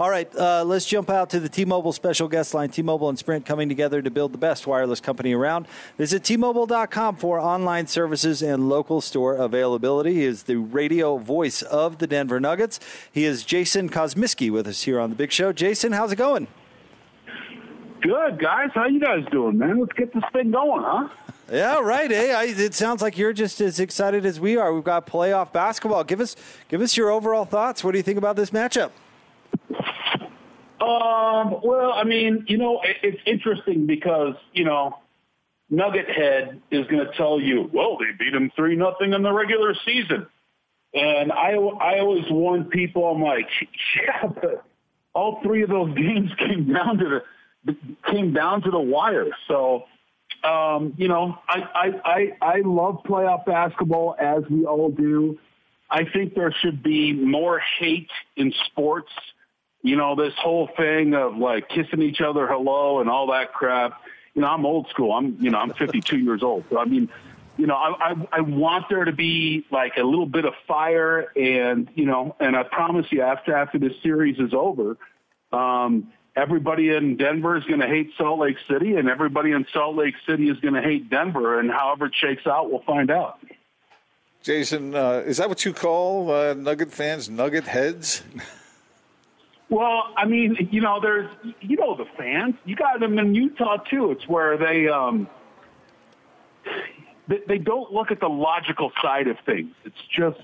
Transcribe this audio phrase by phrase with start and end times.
[0.00, 2.68] All right, uh, let's jump out to the T-Mobile special guest line.
[2.70, 5.66] T-Mobile and Sprint coming together to build the best wireless company around.
[5.96, 10.14] Visit T-Mobile.com for online services and local store availability.
[10.14, 12.78] He is the radio voice of the Denver Nuggets.
[13.10, 15.52] He is Jason Kosmicki with us here on the Big Show.
[15.52, 16.46] Jason, how's it going?
[18.00, 19.80] Good guys, how you guys doing, man?
[19.80, 21.08] Let's get this thing going, huh?
[21.50, 22.10] Yeah, right.
[22.10, 24.72] Hey, I, it sounds like you're just as excited as we are.
[24.74, 26.04] We've got playoff basketball.
[26.04, 26.36] Give us,
[26.68, 27.82] give us your overall thoughts.
[27.82, 28.90] What do you think about this matchup?
[30.80, 34.98] Um, well, I mean, you know, it, it's interesting because you know,
[35.70, 39.32] Nugget Head is going to tell you, well, they beat them three nothing in the
[39.32, 40.26] regular season,
[40.94, 43.04] and I, I always warn people.
[43.06, 43.48] I'm like,
[43.96, 44.64] yeah, but
[45.14, 47.22] all three of those games came down to
[47.64, 47.76] the
[48.10, 49.28] came down to the wire.
[49.48, 49.84] So
[50.44, 55.38] um, you know, I, I, I, I love playoff basketball as we all do.
[55.90, 59.10] I think there should be more hate in sports.
[59.82, 64.02] You know, this whole thing of like kissing each other hello and all that crap.
[64.34, 65.12] You know, I'm old school.
[65.12, 66.64] I'm, you know, I'm 52 years old.
[66.70, 67.08] So I mean,
[67.56, 71.32] you know, I, I, I want there to be like a little bit of fire
[71.36, 74.96] and, you know, and I promise you after, after this series is over,
[75.52, 79.96] um, everybody in Denver is going to hate Salt Lake City, and everybody in Salt
[79.96, 81.58] Lake City is going to hate Denver.
[81.58, 83.40] And however it shakes out, we'll find out.
[84.42, 88.22] Jason, uh, is that what you call uh, Nugget fans, Nugget heads?
[89.70, 91.28] Well, I mean, you know, there's,
[91.60, 92.54] you know, the fans.
[92.64, 94.10] You got them in Utah too.
[94.12, 95.28] It's where they, um,
[97.28, 99.74] they, they don't look at the logical side of things.
[99.84, 100.40] It's just,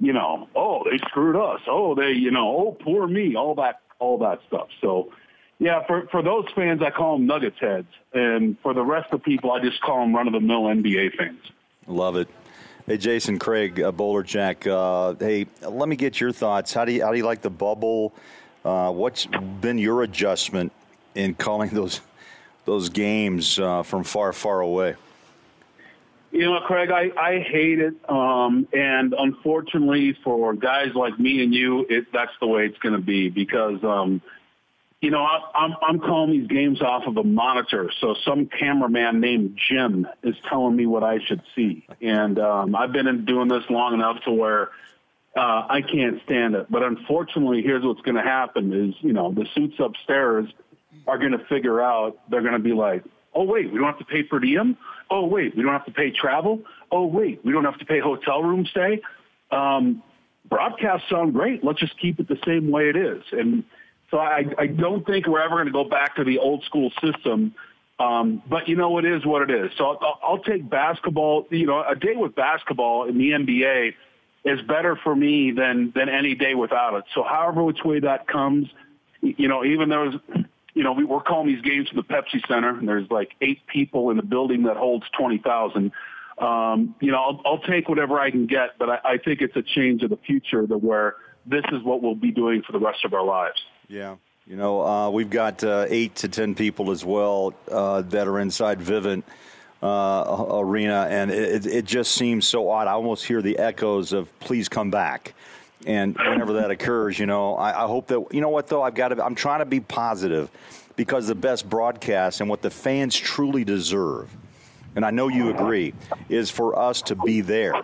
[0.00, 1.60] you know, oh, they screwed us.
[1.66, 3.36] Oh, they, you know, oh, poor me.
[3.36, 4.68] All that all that stuff.
[4.80, 5.12] So,
[5.58, 9.20] yeah, for for those fans, I call them Nuggets heads, and for the rest of
[9.20, 11.40] the people, I just call them run of the mill NBA fans.
[11.86, 12.28] Love it.
[12.88, 14.66] Hey, Jason Craig, uh, Bolerjack.
[14.66, 16.72] Uh, hey, let me get your thoughts.
[16.72, 18.14] How do you how do you like the bubble?
[18.64, 19.26] Uh, what's
[19.60, 20.72] been your adjustment
[21.14, 22.00] in calling those
[22.64, 24.94] those games uh, from far, far away?
[26.30, 27.94] You know, Craig, I, I hate it.
[28.08, 32.94] Um, and unfortunately for guys like me and you, it, that's the way it's going
[32.94, 34.22] to be because, um,
[35.00, 37.90] you know, I'm, I'm calling these games off of a monitor.
[38.00, 41.86] So some cameraman named Jim is telling me what I should see.
[42.00, 44.70] And um, I've been in doing this long enough to where
[45.36, 46.66] uh, I can't stand it.
[46.68, 50.48] But unfortunately, here's what's going to happen is, you know, the suits upstairs
[51.06, 53.04] are going to figure out, they're going to be like,
[53.34, 54.76] oh, wait, we don't have to pay per diem?
[55.10, 56.62] Oh, wait, we don't have to pay travel.
[56.90, 59.00] Oh, wait, we don't have to pay hotel room stay.
[59.52, 60.02] Um,
[60.48, 61.62] broadcasts sound great.
[61.62, 63.22] Let's just keep it the same way it is.
[63.30, 63.62] And
[64.10, 66.90] so I, I don't think we're ever going to go back to the old school
[67.02, 67.54] system.
[67.98, 69.72] Um, but you know, it is what it is.
[69.76, 71.46] So I'll, I'll take basketball.
[71.50, 73.94] You know, a day with basketball in the NBA
[74.44, 77.04] is better for me than than any day without it.
[77.14, 78.68] So however which way that comes,
[79.20, 80.12] you know, even though
[80.78, 83.66] you know, we, we're calling these games from the Pepsi Center, and there's like eight
[83.66, 85.90] people in the building that holds 20,000.
[86.38, 89.56] Um, you know, I'll, I'll take whatever I can get, but I, I think it's
[89.56, 92.78] a change of the future that where this is what we'll be doing for the
[92.78, 93.58] rest of our lives.
[93.88, 94.16] Yeah.
[94.46, 98.38] You know, uh, we've got uh, eight to ten people as well uh, that are
[98.38, 99.22] inside Vivint
[99.82, 102.86] uh, Arena, and it, it just seems so odd.
[102.86, 105.34] I almost hear the echoes of "Please come back."
[105.86, 108.94] And whenever that occurs, you know, I, I hope that you know what though I've
[108.94, 109.22] got to.
[109.22, 110.50] I'm trying to be positive
[110.96, 114.30] because the best broadcast and what the fans truly deserve,
[114.96, 115.92] and I know you agree,
[116.30, 117.74] is for us to be there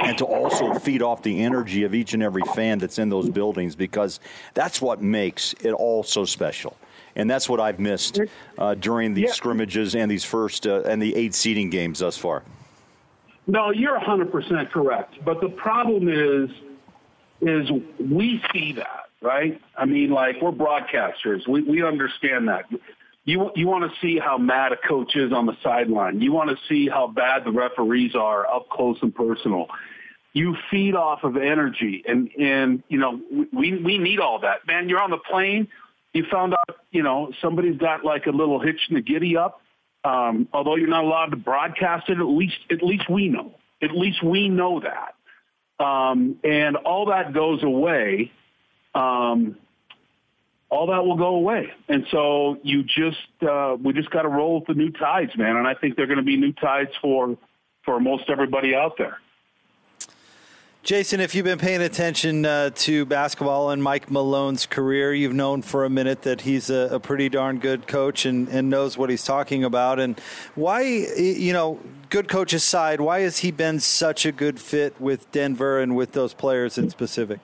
[0.00, 3.28] and to also feed off the energy of each and every fan that's in those
[3.28, 4.20] buildings because
[4.54, 6.76] that's what makes it all so special.
[7.16, 8.20] And that's what I've missed
[8.58, 9.32] uh, during these yeah.
[9.32, 12.44] scrimmages and these first uh, and the eight seeding games thus far.
[13.46, 15.24] No, you're 100% correct.
[15.24, 16.50] But the problem is
[17.40, 19.60] is we see that, right?
[19.76, 21.46] I mean, like we're broadcasters.
[21.46, 22.66] We, we understand that.
[23.28, 26.20] You, you want to see how mad a coach is on the sideline.
[26.20, 29.66] You want to see how bad the referees are up close and personal.
[30.32, 33.20] You feed off of energy and, and, you know,
[33.52, 34.88] we, we need all that, man.
[34.88, 35.68] You're on the plane.
[36.14, 39.60] You found out, you know, somebody's got like a little hitch in the giddy up.
[40.04, 43.54] Um, although you're not allowed to broadcast it, at least, at least we know.
[43.82, 45.14] At least we know that
[45.78, 48.32] um, and all that goes away.
[48.94, 49.56] Um,
[50.70, 54.56] all that will go away, and so you just uh, we just got to roll
[54.56, 55.56] with the new tides, man.
[55.56, 57.36] And I think they're going to be new tides for
[57.84, 59.18] for most everybody out there.
[60.88, 65.60] Jason, if you've been paying attention uh, to basketball and Mike Malone's career, you've known
[65.60, 69.10] for a minute that he's a, a, pretty darn good coach and, and knows what
[69.10, 69.98] he's talking about.
[69.98, 70.18] And
[70.54, 71.78] why, you know,
[72.08, 76.12] good coach aside, why has he been such a good fit with Denver and with
[76.12, 77.40] those players in specific?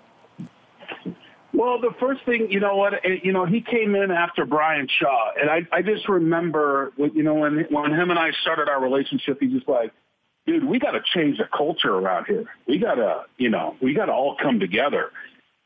[1.55, 5.31] Well, the first thing, you know what, you know, he came in after Brian Shaw,
[5.41, 9.39] and I, I just remember, you know, when when him and I started our relationship,
[9.39, 9.93] he's just like,
[10.47, 12.47] dude, we got to change the culture around here.
[12.67, 15.13] We got to, you know, we got to all come together.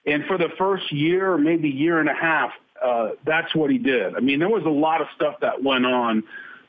[0.05, 2.51] And for the first year, maybe year and a half,
[2.85, 4.15] uh, that's what he did.
[4.15, 6.23] I mean, there was a lot of stuff that went on.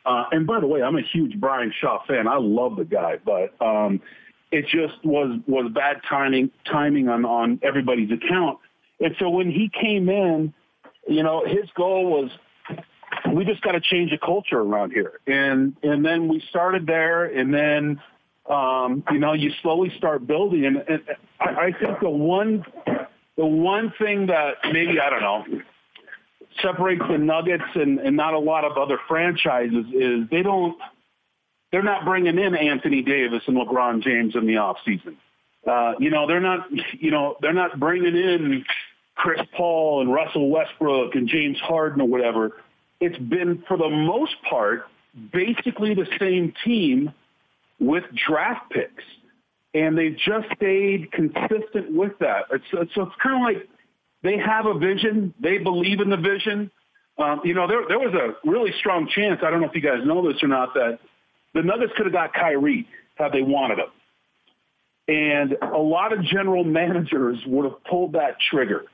[0.05, 2.25] Uh, and by the way, I'm a huge Brian Shaw fan.
[2.25, 4.01] I love the guy, but um,
[4.49, 8.59] it just was was bad timing timing on on everybody's account
[8.99, 10.53] and so when he came in,
[11.07, 12.31] you know, his goal was
[13.33, 15.19] we just got to change the culture around here.
[15.27, 18.01] And and then we started there, and then
[18.49, 20.65] um, you know you slowly start building.
[20.65, 21.01] And, and
[21.39, 22.65] I, I think the one
[23.37, 25.61] the one thing that maybe I don't know
[26.61, 30.77] separates the Nuggets and, and not a lot of other franchises is they don't
[31.71, 35.17] they're not bringing in Anthony Davis and LeBron James in the off season.
[35.67, 36.67] Uh, you know, they're not,
[36.99, 38.65] you know, they're not bringing in
[39.19, 42.53] Chris Paul and Russell Westbrook and James Harden or whatever.
[43.01, 44.85] It's been, for the most part,
[45.33, 47.13] basically the same team
[47.81, 49.03] with draft picks.
[49.73, 52.45] And they've just stayed consistent with that.
[52.51, 53.69] It's, it's, so it's kind of like
[54.23, 55.33] they have a vision.
[55.41, 56.71] They believe in the vision.
[57.17, 59.81] Um, you know, there, there was a really strong chance, I don't know if you
[59.81, 60.99] guys know this or not, that
[61.53, 63.89] the Nuggets could have got Kyrie had they wanted him.
[65.09, 68.85] And a lot of general managers would have pulled that trigger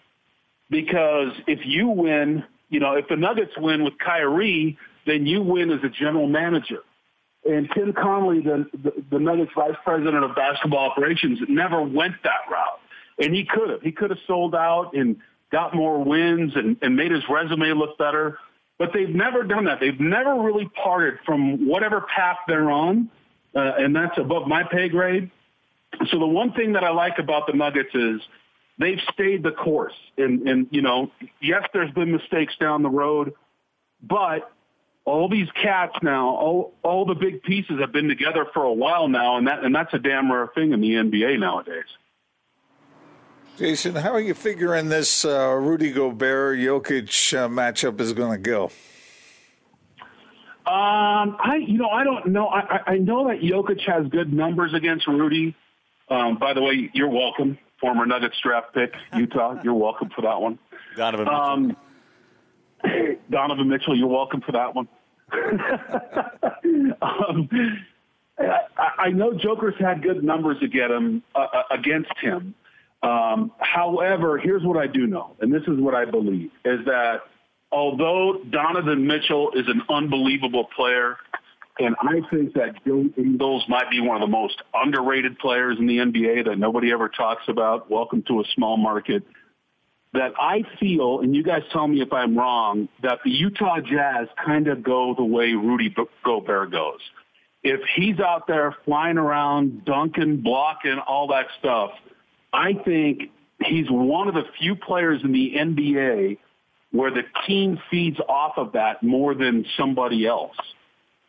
[0.70, 5.72] because if you win, you know, if the Nuggets win with Kyrie, then you win
[5.72, 6.80] as a general manager.
[7.46, 12.50] And Tim Connelly, the, the, the Nuggets vice president of basketball operations, never went that
[12.50, 12.80] route.
[13.20, 13.82] And he could have.
[13.82, 15.18] He could have sold out and
[15.52, 18.40] got more wins and, and made his resume look better.
[18.80, 19.80] But they've never done that.
[19.80, 23.10] They've never really parted from whatever path they're on.
[23.56, 25.30] Uh, and that's above my pay grade.
[26.12, 28.22] So the one thing that I like about the Nuggets is
[28.78, 29.96] they've stayed the course.
[30.18, 31.12] And, and, you know,
[31.42, 33.34] yes, there's been mistakes down the road,
[34.02, 34.52] but
[35.06, 39.08] all these cats now, all, all the big pieces have been together for a while
[39.08, 41.86] now, and that and that's a damn rare thing in the NBA nowadays.
[43.58, 48.38] Jason, how are you figuring this uh, Rudy Gobert Jokic uh, matchup is going to
[48.38, 48.66] go?
[50.66, 52.48] Um, I you know I don't know.
[52.48, 55.56] I I know that Jokic has good numbers against Rudy.
[56.10, 59.60] Um, by the way, you're welcome former Nuggets draft pick, Utah.
[59.64, 60.58] You're welcome for that one.
[60.98, 61.42] Donovan Mitchell.
[61.42, 61.78] Um,
[63.30, 64.88] Donovan Mitchell, you're welcome for that one.
[67.02, 67.50] um,
[68.38, 71.24] I, I know Joker's had good numbers against him.
[71.34, 72.54] Uh, uh, against him.
[73.02, 77.22] Um, however, here's what I do know, and this is what I believe, is that
[77.72, 81.18] although Donovan Mitchell is an unbelievable player,
[81.80, 85.88] and I think that Joe Ingles might be one of the most underrated players in
[85.88, 87.92] the NBA that nobody ever talks about.
[87.92, 89.24] Welcome to a small market.
[90.14, 94.28] That I feel, and you guys tell me if I'm wrong, that the Utah Jazz
[94.46, 95.94] kind of go the way Rudy
[96.24, 97.02] Gobert goes.
[97.64, 101.92] If he's out there flying around, dunking, blocking, all that stuff,
[102.54, 103.32] I think
[103.62, 106.38] he's one of the few players in the NBA
[106.92, 110.56] where the team feeds off of that more than somebody else.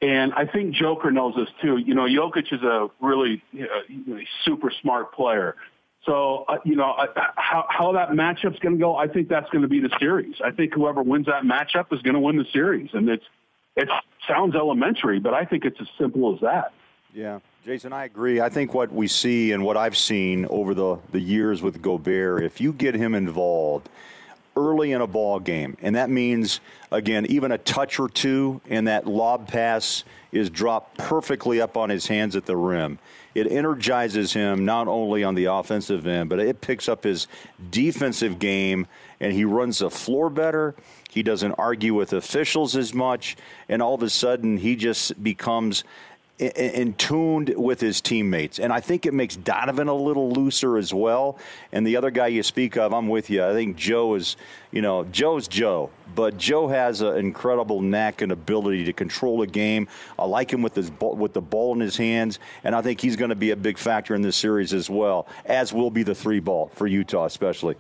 [0.07, 1.79] And I think Joker knows this too.
[1.79, 3.67] You know, Jokic is a really you
[4.07, 5.57] know, super smart player.
[6.05, 9.51] So, uh, you know, uh, how, how that matchup's going to go, I think that's
[9.51, 10.37] going to be the series.
[10.45, 12.91] I think whoever wins that matchup is going to win the series.
[12.93, 13.25] And it's,
[13.75, 13.89] it
[14.29, 16.73] sounds elementary, but I think it's as simple as that.
[17.13, 17.41] Yeah.
[17.65, 18.41] Jason, I agree.
[18.41, 22.45] I think what we see and what I've seen over the, the years with Gobert,
[22.45, 23.89] if you get him involved–
[24.57, 26.61] early in a ball game, and that means
[26.91, 31.91] again even a touch or two, and that lob pass is dropped perfectly up on
[31.91, 32.99] his hands at the rim.
[33.35, 37.27] It energizes him not only on the offensive end, but it picks up his
[37.71, 38.87] defensive game,
[39.21, 40.75] and he runs the floor better.
[41.11, 43.37] He doesn't argue with officials as much,
[43.69, 45.85] and all of a sudden he just becomes
[46.39, 48.59] in, tuned with his teammates.
[48.59, 51.39] And I think it makes Donovan a little looser as well.
[51.73, 53.45] And the other guy you speak of, I'm with you.
[53.45, 54.37] I think Joe is,
[54.71, 59.47] you know, Joe's Joe, but Joe has an incredible knack and ability to control a
[59.47, 59.89] game.
[60.19, 63.17] I like him with his with the ball in his hands, and I think he's
[63.17, 66.15] going to be a big factor in this series as well, as will be the
[66.15, 67.77] three ball for Utah, especially.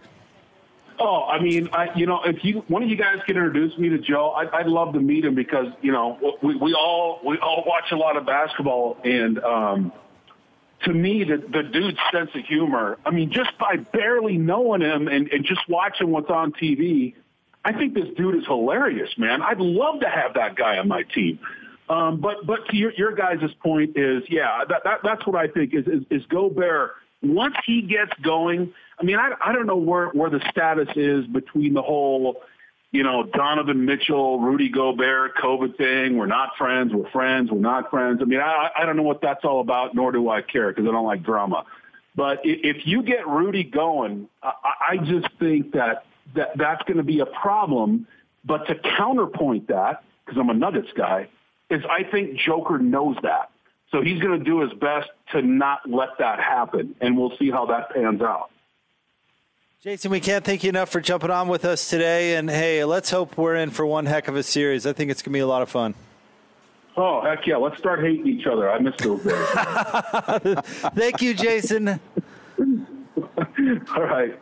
[0.98, 3.90] Oh, I mean, I, you know, if you one of you guys can introduce me
[3.90, 7.38] to Joe, I'd, I'd love to meet him because you know we, we all we
[7.38, 9.92] all watch a lot of basketball, and um,
[10.84, 12.98] to me, the, the dude's sense of humor.
[13.04, 17.14] I mean, just by barely knowing him and, and just watching what's on TV,
[17.64, 19.42] I think this dude is hilarious, man.
[19.42, 21.38] I'd love to have that guy on my team.
[21.88, 25.48] Um, but but to your, your guys' point is, yeah, that, that that's what I
[25.48, 26.94] think is is, is Gobert.
[27.22, 31.26] Once he gets going, I mean, I, I don't know where, where the status is
[31.26, 32.42] between the whole,
[32.92, 36.16] you know, Donovan Mitchell, Rudy Gobert, COVID thing.
[36.16, 36.92] We're not friends.
[36.94, 37.50] We're friends.
[37.50, 38.20] We're not friends.
[38.22, 40.88] I mean, I, I don't know what that's all about, nor do I care because
[40.88, 41.64] I don't like drama.
[42.14, 44.52] But if you get Rudy going, I,
[44.90, 48.06] I just think that, that that's going to be a problem.
[48.44, 51.28] But to counterpoint that, because I'm a Nuggets guy,
[51.68, 53.50] is I think Joker knows that.
[53.92, 57.50] So he's going to do his best to not let that happen, and we'll see
[57.50, 58.50] how that pans out.
[59.82, 62.36] Jason, we can't thank you enough for jumping on with us today.
[62.36, 64.86] And hey, let's hope we're in for one heck of a series.
[64.86, 65.94] I think it's going to be a lot of fun.
[66.96, 67.58] Oh, heck yeah.
[67.58, 68.70] Let's start hating each other.
[68.70, 69.34] I miss those days.
[70.94, 71.88] thank you, Jason.
[72.58, 74.38] All right.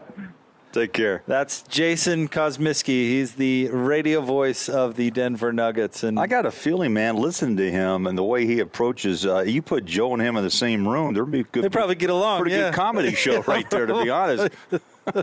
[0.70, 1.22] Take care.
[1.26, 2.86] That's Jason Kosmicki.
[2.86, 6.04] He's the radio voice of the Denver Nuggets.
[6.04, 9.40] And I got a feeling, man, listening to him and the way he approaches, uh,
[9.40, 11.64] you put Joe and him in the same room, there'd be a good.
[11.64, 12.40] They probably get along.
[12.40, 12.70] Pretty yeah.
[12.70, 14.52] good comedy show right there, to be honest.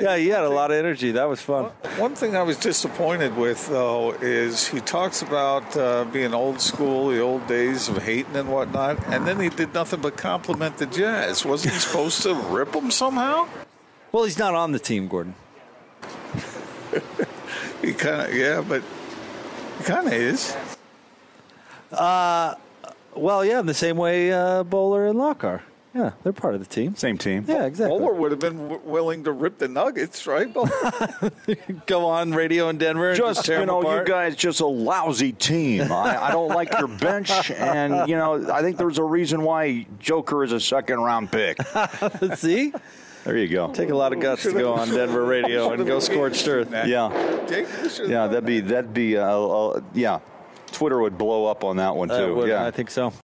[0.00, 1.12] yeah, he had a lot of energy.
[1.12, 1.66] That was fun.
[1.98, 7.08] One thing I was disappointed with, though, is he talks about uh, being old school,
[7.08, 10.86] the old days of hating and whatnot, and then he did nothing but compliment the
[10.86, 11.44] Jazz.
[11.44, 13.48] Wasn't he supposed to rip them somehow?
[14.12, 15.34] Well, he's not on the team, Gordon.
[17.82, 18.82] he kind of, yeah, but
[19.78, 20.56] he kind of is.
[21.92, 22.54] Uh,
[23.14, 25.62] well, yeah, in the same way uh, Bowler and Locke are.
[25.96, 26.94] Yeah, they're part of the team.
[26.94, 27.46] Same team.
[27.48, 27.98] Yeah, exactly.
[27.98, 30.52] Bowler would have been w- willing to rip the Nuggets, right?
[31.86, 33.14] Go on radio in Denver.
[33.14, 34.06] Just, just you know, apart.
[34.06, 35.90] you guys just a lousy team.
[35.90, 39.86] I, I don't like your bench, and you know, I think there's a reason why
[39.98, 41.56] Joker is a second round pick.
[42.34, 42.74] See.
[43.24, 43.72] There you go.
[43.72, 46.70] Take a lot of guts to go on Denver radio and go scorched earth.
[46.70, 47.10] Yeah,
[48.06, 50.20] yeah, that'd be that'd be uh, uh, yeah.
[50.72, 52.14] Twitter would blow up on that one too.
[52.14, 53.12] Uh, would, yeah, I think so.